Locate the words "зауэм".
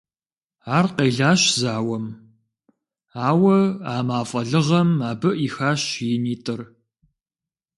1.61-2.05